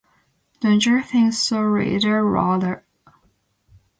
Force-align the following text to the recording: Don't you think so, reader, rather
Don't 0.61 0.83
you 0.83 0.99
think 1.03 1.31
so, 1.33 1.61
reader, 1.61 2.25
rather 2.25 2.83